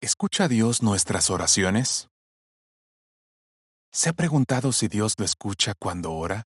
¿Escucha 0.00 0.46
Dios 0.46 0.80
nuestras 0.80 1.28
oraciones? 1.28 2.08
¿Se 3.90 4.10
ha 4.10 4.12
preguntado 4.12 4.70
si 4.70 4.86
Dios 4.86 5.14
lo 5.18 5.24
escucha 5.24 5.74
cuando 5.76 6.12
ora? 6.12 6.44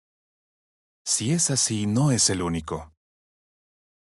Si 1.04 1.32
es 1.34 1.50
así, 1.50 1.86
no 1.86 2.12
es 2.12 2.30
el 2.30 2.40
único. 2.40 2.94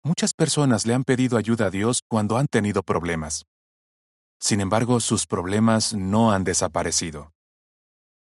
Muchas 0.03 0.35
personas 0.35 0.85
le 0.85 0.93
han 0.93 1.03
pedido 1.03 1.35
ayuda 1.35 1.65
a 1.65 1.69
Dios 1.71 2.01
cuando 2.07 2.37
han 2.37 2.45
tenido 2.45 2.83
problemas. 2.83 3.47
Sin 4.39 4.61
embargo, 4.61 4.99
sus 4.99 5.25
problemas 5.25 5.95
no 5.95 6.31
han 6.31 6.43
desaparecido. 6.43 7.31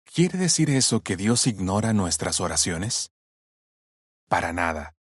¿Quiere 0.04 0.36
decir 0.36 0.68
eso 0.68 1.00
que 1.00 1.16
Dios 1.16 1.46
ignora 1.46 1.94
nuestras 1.94 2.42
oraciones? 2.42 3.10
Para 4.28 4.52
nada. 4.52 4.92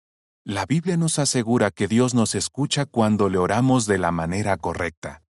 La 0.45 0.65
Biblia 0.65 0.95
nos 0.95 1.19
asegura 1.19 1.71
que 1.71 1.89
Dios 1.89 2.13
nos 2.13 2.35
escucha 2.35 2.85
cuando 2.85 3.27
le 3.27 3.37
oramos 3.37 3.85
de 3.85 3.97
la 3.97 4.11
manera 4.11 4.55
correcta. 4.55 5.24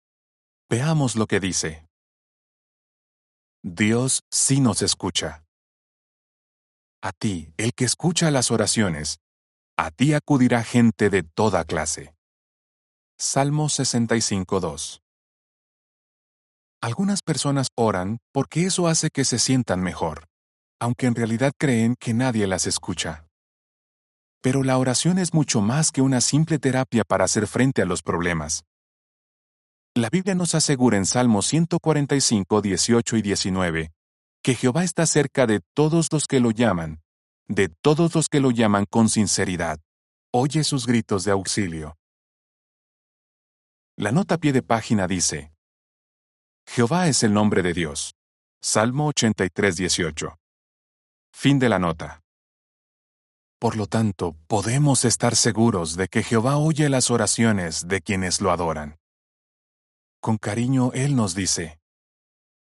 Veamos 0.71 1.17
lo 1.17 1.27
que 1.27 1.41
dice. 1.41 1.85
Dios 3.62 4.21
sí 4.31 4.62
nos 4.62 4.81
escucha. 4.81 5.43
A 7.03 7.12
ti, 7.12 7.53
el 7.57 7.73
que 7.73 7.84
escucha 7.84 8.31
las 8.31 8.52
oraciones, 8.52 9.17
a 9.77 9.91
ti 9.91 10.13
acudirá 10.13 10.63
gente 10.63 11.09
de 11.09 11.23
toda 11.23 11.65
clase. 11.65 12.15
Salmo 13.20 13.65
65.2 13.65 15.02
Algunas 16.81 17.21
personas 17.21 17.67
oran 17.76 18.20
porque 18.31 18.65
eso 18.65 18.88
hace 18.88 19.09
que 19.09 19.26
se 19.26 19.40
sientan 19.40 19.81
mejor, 19.81 20.29
aunque 20.79 21.07
en 21.07 21.15
realidad 21.15 21.51
creen 21.59 21.98
que 21.99 22.13
nadie 22.13 22.48
las 22.48 22.65
escucha. 22.65 23.27
Pero 24.41 24.63
la 24.63 24.77
oración 24.77 25.20
es 25.20 25.34
mucho 25.34 25.59
más 25.59 25.91
que 25.91 26.01
una 26.01 26.21
simple 26.21 26.59
terapia 26.59 27.03
para 27.03 27.26
hacer 27.26 27.45
frente 27.45 27.81
a 27.81 27.85
los 27.85 28.01
problemas. 28.01 28.63
La 29.94 30.09
Biblia 30.09 30.36
nos 30.36 30.55
asegura 30.55 30.95
en 30.95 31.05
Salmos 31.05 31.48
145, 31.48 32.62
18 32.62 33.18
y 33.18 33.22
19 33.22 33.91
que 34.41 34.55
Jehová 34.55 34.85
está 34.85 35.05
cerca 35.05 35.46
de 35.46 35.60
todos 35.76 36.07
los 36.13 36.27
que 36.27 36.40
lo 36.40 36.52
llaman, 36.52 37.02
de 37.49 37.68
todos 37.68 38.15
los 38.15 38.30
que 38.30 38.40
lo 38.40 38.52
llaman 38.52 38.85
con 38.90 39.10
sinceridad. 39.10 39.82
Oye 40.32 40.63
sus 40.63 40.88
gritos 40.88 41.26
de 41.26 41.32
auxilio. 41.32 41.98
La 43.98 44.13
nota 44.13 44.35
a 44.35 44.38
pie 44.38 44.54
de 44.54 44.63
página 44.63 45.07
dice, 45.07 45.52
Jehová 46.65 47.10
es 47.10 47.21
el 47.24 47.34
nombre 47.34 47.62
de 47.62 47.74
Dios. 47.74 48.15
Salmo 48.62 49.08
83, 49.08 49.76
18. 49.76 50.37
Fin 51.34 51.60
de 51.60 51.68
la 51.68 51.80
nota. 51.80 52.21
Por 53.60 53.76
lo 53.76 53.87
tanto, 53.87 54.37
podemos 54.48 55.04
estar 55.04 55.35
seguros 55.35 55.98
de 55.98 56.08
que 56.08 56.24
Jehová 56.24 56.58
oye 56.58 56.87
las 56.87 57.12
oraciones 57.12 57.90
de 57.90 57.99
quienes 57.99 58.40
lo 58.40 58.52
adoran. 58.52 59.01
Con 60.22 60.38
cariño 60.38 60.91
Él 60.94 61.16
nos 61.16 61.36
dice, 61.36 61.80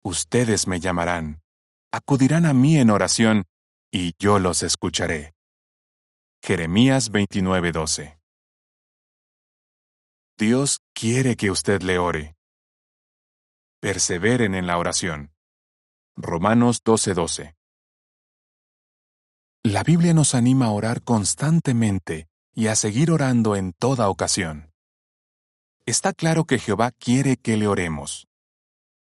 Ustedes 0.03 0.67
me 0.67 0.81
llamarán, 0.81 1.43
acudirán 1.93 2.47
a 2.47 2.53
mí 2.53 2.79
en 2.79 2.91
oración, 2.91 3.45
y 3.93 4.15
yo 4.19 4.39
los 4.39 4.63
escucharé. 4.63 5.35
Jeremías 6.43 7.13
29:12 7.13 8.19
Dios 10.37 10.81
quiere 10.93 11.37
que 11.37 11.51
usted 11.51 11.83
le 11.83 11.99
ore. 11.99 12.37
Perseveren 13.81 14.55
en 14.55 14.67
la 14.67 14.79
oración. 14.79 15.33
Romanos 16.17 16.83
12:12 16.83 17.55
la 19.67 19.83
Biblia 19.83 20.13
nos 20.13 20.35
anima 20.35 20.67
a 20.67 20.73
orar 20.73 21.03
constantemente 21.03 22.29
y 22.55 22.67
a 22.67 22.77
seguir 22.77 23.11
orando 23.11 23.57
en 23.57 23.73
toda 23.73 24.11
ocasión. 24.11 24.74
Está 25.87 26.15
claro 26.15 26.47
que 26.47 26.59
Jehová 26.59 26.93
quiere 26.93 27.37
que 27.37 27.59
le 27.59 27.67
oremos. 27.67 28.27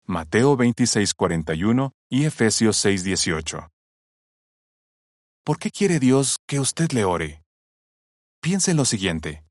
Mateo 0.05 0.55
26:41 0.55 1.93
y 2.11 2.27
Efesios 2.27 2.77
6:18. 2.85 3.71
¿Por 5.45 5.59
qué 5.59 5.71
quiere 5.71 5.99
Dios 5.99 6.37
que 6.47 6.61
usted 6.61 6.93
le 6.93 7.07
ore? 7.07 7.43
Piense 8.43 8.73
en 8.73 8.77
lo 8.77 8.85
siguiente. 8.85 9.45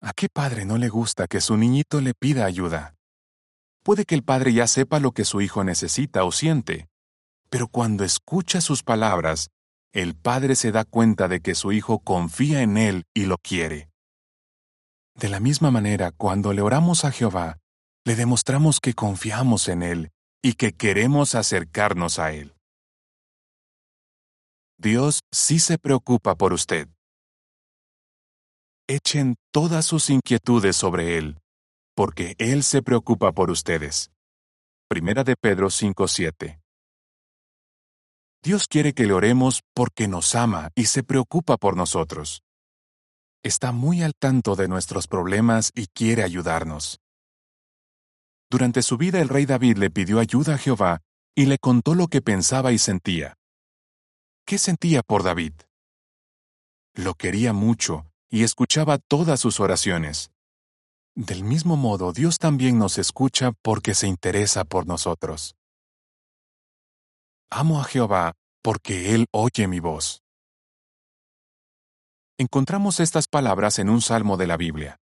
¿A 0.00 0.12
qué 0.12 0.28
padre 0.28 0.64
no 0.64 0.76
le 0.76 0.88
gusta 0.88 1.28
que 1.28 1.40
su 1.40 1.56
niñito 1.56 2.00
le 2.00 2.14
pida 2.14 2.44
ayuda? 2.44 2.96
Puede 3.84 4.04
que 4.04 4.16
el 4.16 4.24
padre 4.24 4.52
ya 4.52 4.66
sepa 4.66 4.98
lo 4.98 5.12
que 5.12 5.24
su 5.24 5.40
hijo 5.40 5.62
necesita 5.62 6.24
o 6.24 6.32
siente, 6.32 6.88
pero 7.48 7.68
cuando 7.68 8.02
escucha 8.02 8.60
sus 8.60 8.82
palabras, 8.82 9.50
el 9.92 10.16
padre 10.16 10.56
se 10.56 10.72
da 10.72 10.84
cuenta 10.84 11.28
de 11.28 11.40
que 11.40 11.54
su 11.54 11.70
hijo 11.70 12.00
confía 12.00 12.62
en 12.62 12.76
él 12.76 13.04
y 13.14 13.26
lo 13.26 13.38
quiere. 13.38 13.88
De 15.16 15.30
la 15.30 15.40
misma 15.40 15.70
manera, 15.70 16.12
cuando 16.12 16.52
le 16.52 16.60
oramos 16.60 17.06
a 17.06 17.10
Jehová, 17.10 17.58
le 18.04 18.16
demostramos 18.16 18.80
que 18.80 18.92
confiamos 18.92 19.68
en 19.68 19.82
él 19.82 20.10
y 20.42 20.52
que 20.54 20.72
queremos 20.72 21.34
acercarnos 21.34 22.18
a 22.18 22.32
él. 22.32 22.54
Dios 24.78 25.20
sí 25.32 25.58
se 25.58 25.78
preocupa 25.78 26.34
por 26.34 26.52
usted. 26.52 26.88
Echen 28.86 29.36
todas 29.52 29.86
sus 29.86 30.10
inquietudes 30.10 30.76
sobre 30.76 31.16
Él, 31.16 31.40
porque 31.96 32.36
Él 32.38 32.62
se 32.62 32.82
preocupa 32.82 33.32
por 33.32 33.50
ustedes. 33.50 34.12
Primera 34.88 35.24
de 35.24 35.34
Pedro 35.34 35.70
5:7 35.70 36.60
Dios 38.44 38.68
quiere 38.68 38.92
que 38.92 39.06
le 39.06 39.14
oremos 39.14 39.62
porque 39.74 40.06
nos 40.06 40.36
ama 40.36 40.70
y 40.76 40.86
se 40.86 41.02
preocupa 41.02 41.56
por 41.56 41.74
nosotros. 41.76 42.45
Está 43.46 43.70
muy 43.70 44.02
al 44.02 44.12
tanto 44.18 44.56
de 44.56 44.66
nuestros 44.66 45.06
problemas 45.06 45.70
y 45.72 45.86
quiere 45.86 46.24
ayudarnos. 46.24 47.00
Durante 48.50 48.82
su 48.82 48.96
vida 48.96 49.20
el 49.20 49.28
rey 49.28 49.46
David 49.46 49.76
le 49.76 49.88
pidió 49.88 50.18
ayuda 50.18 50.56
a 50.56 50.58
Jehová 50.58 51.02
y 51.32 51.46
le 51.46 51.56
contó 51.58 51.94
lo 51.94 52.08
que 52.08 52.20
pensaba 52.20 52.72
y 52.72 52.78
sentía. 52.78 53.36
¿Qué 54.44 54.58
sentía 54.58 55.04
por 55.04 55.22
David? 55.22 55.52
Lo 56.96 57.14
quería 57.14 57.52
mucho 57.52 58.10
y 58.28 58.42
escuchaba 58.42 58.98
todas 58.98 59.38
sus 59.38 59.60
oraciones. 59.60 60.32
Del 61.14 61.44
mismo 61.44 61.76
modo, 61.76 62.12
Dios 62.12 62.38
también 62.38 62.80
nos 62.80 62.98
escucha 62.98 63.52
porque 63.62 63.94
se 63.94 64.08
interesa 64.08 64.64
por 64.64 64.88
nosotros. 64.88 65.54
Amo 67.48 67.80
a 67.80 67.84
Jehová 67.84 68.32
porque 68.60 69.14
Él 69.14 69.26
oye 69.30 69.68
mi 69.68 69.78
voz. 69.78 70.25
Encontramos 72.38 73.00
estas 73.00 73.28
palabras 73.28 73.78
en 73.78 73.88
un 73.88 74.02
salmo 74.02 74.36
de 74.36 74.46
la 74.46 74.58
Biblia. 74.58 75.00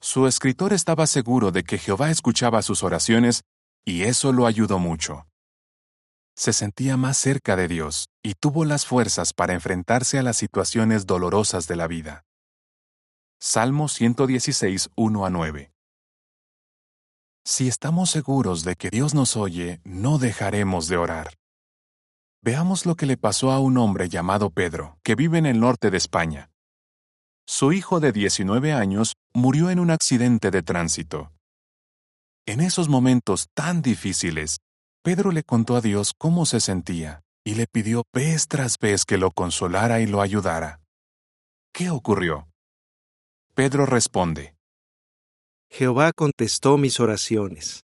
Su 0.00 0.28
escritor 0.28 0.72
estaba 0.72 1.08
seguro 1.08 1.50
de 1.50 1.64
que 1.64 1.76
Jehová 1.76 2.08
escuchaba 2.10 2.62
sus 2.62 2.84
oraciones 2.84 3.42
y 3.84 4.04
eso 4.04 4.32
lo 4.32 4.46
ayudó 4.46 4.78
mucho. 4.78 5.26
Se 6.36 6.52
sentía 6.52 6.96
más 6.96 7.16
cerca 7.16 7.56
de 7.56 7.66
Dios 7.66 8.06
y 8.22 8.34
tuvo 8.34 8.64
las 8.64 8.86
fuerzas 8.86 9.32
para 9.32 9.54
enfrentarse 9.54 10.20
a 10.20 10.22
las 10.22 10.36
situaciones 10.36 11.04
dolorosas 11.04 11.66
de 11.66 11.74
la 11.74 11.88
vida. 11.88 12.22
Salmo 13.40 13.88
116, 13.88 14.90
1 14.94 15.26
a 15.26 15.30
9. 15.30 15.72
Si 17.44 17.66
estamos 17.66 18.08
seguros 18.08 18.62
de 18.62 18.76
que 18.76 18.90
Dios 18.90 19.14
nos 19.14 19.36
oye, 19.36 19.80
no 19.82 20.18
dejaremos 20.18 20.86
de 20.86 20.96
orar. 20.96 21.39
Veamos 22.42 22.86
lo 22.86 22.94
que 22.94 23.04
le 23.04 23.18
pasó 23.18 23.50
a 23.50 23.58
un 23.60 23.76
hombre 23.76 24.08
llamado 24.08 24.50
Pedro, 24.50 24.98
que 25.02 25.14
vive 25.14 25.36
en 25.38 25.44
el 25.44 25.60
norte 25.60 25.90
de 25.90 25.98
España. 25.98 26.50
Su 27.46 27.72
hijo 27.72 28.00
de 28.00 28.12
19 28.12 28.72
años 28.72 29.14
murió 29.34 29.68
en 29.70 29.78
un 29.78 29.90
accidente 29.90 30.50
de 30.50 30.62
tránsito. 30.62 31.32
En 32.46 32.60
esos 32.60 32.88
momentos 32.88 33.48
tan 33.54 33.82
difíciles, 33.82 34.58
Pedro 35.02 35.32
le 35.32 35.42
contó 35.42 35.76
a 35.76 35.80
Dios 35.80 36.14
cómo 36.16 36.46
se 36.46 36.60
sentía 36.60 37.20
y 37.44 37.56
le 37.56 37.66
pidió 37.66 38.04
vez 38.14 38.48
tras 38.48 38.78
vez 38.78 39.04
que 39.04 39.18
lo 39.18 39.32
consolara 39.32 40.00
y 40.00 40.06
lo 40.06 40.22
ayudara. 40.22 40.80
¿Qué 41.72 41.90
ocurrió? 41.90 42.48
Pedro 43.54 43.84
responde, 43.84 44.54
Jehová 45.70 46.12
contestó 46.12 46.78
mis 46.78 46.98
oraciones. 47.00 47.84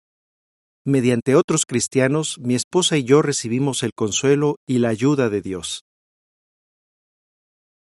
Mediante 0.85 1.35
otros 1.35 1.65
cristianos, 1.65 2.39
mi 2.39 2.55
esposa 2.55 2.97
y 2.97 3.05
yo 3.05 3.21
recibimos 3.21 3.83
el 3.83 3.93
consuelo 3.95 4.57
y 4.67 4.79
la 4.79 4.89
ayuda 4.89 5.29
de 5.29 5.41
Dios. 5.41 5.85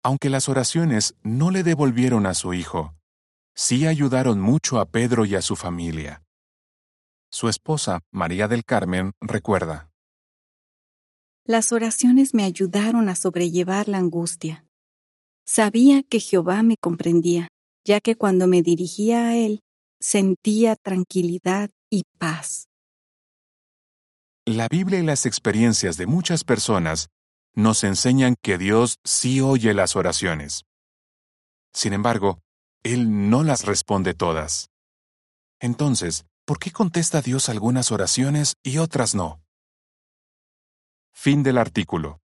Aunque 0.04 0.30
las 0.30 0.48
oraciones 0.48 1.16
no 1.24 1.50
le 1.50 1.64
devolvieron 1.64 2.28
a 2.28 2.36
su 2.36 2.54
hijo, 2.54 2.94
sí 3.56 3.88
ayudaron 3.88 4.40
mucho 4.40 4.80
a 4.80 4.86
Pedro 4.86 5.26
y 5.26 5.34
a 5.34 5.42
su 5.42 5.56
familia. 5.56 6.22
Su 7.32 7.50
esposa, 7.50 8.02
María 8.12 8.48
del 8.48 8.64
Carmen, 8.64 9.14
recuerda. 9.20 9.90
Las 11.46 11.72
oraciones 11.72 12.36
me 12.36 12.44
ayudaron 12.44 13.10
a 13.10 13.16
sobrellevar 13.16 13.88
la 13.88 13.98
angustia. 13.98 14.68
Sabía 15.48 16.04
que 16.04 16.20
Jehová 16.20 16.62
me 16.62 16.78
comprendía, 16.78 17.48
ya 17.84 18.02
que 18.02 18.16
cuando 18.16 18.46
me 18.46 18.62
dirigía 18.62 19.30
a 19.30 19.36
Él, 19.36 19.62
sentía 20.00 20.76
tranquilidad 20.76 21.72
y 21.90 22.04
paz. 22.20 22.68
La 24.46 24.68
Biblia 24.68 25.00
y 25.00 25.04
las 25.04 25.26
experiencias 25.26 25.96
de 25.96 26.06
muchas 26.06 26.44
personas 26.44 27.08
nos 27.56 27.86
enseñan 27.86 28.36
que 28.42 28.58
Dios 28.58 29.00
sí 29.06 29.40
oye 29.40 29.74
las 29.74 29.96
oraciones. 29.96 30.66
Sin 31.72 31.94
embargo, 31.94 32.42
Él 32.84 33.30
no 33.30 33.44
las 33.44 33.64
responde 33.64 34.14
todas. 34.14 34.70
Entonces, 35.62 36.26
¿por 36.44 36.60
qué 36.60 36.72
contesta 36.72 37.22
Dios 37.22 37.48
algunas 37.48 37.94
oraciones 37.94 38.56
y 38.64 38.80
otras 38.80 39.16
no? 39.16 39.42
Fin 41.14 41.42
del 41.42 41.58
artículo. 41.58 42.23